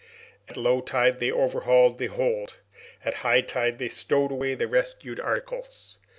[0.49, 2.55] At low tide they overhauled the hold
[3.05, 5.99] at high tide they stowed away the rescued articles.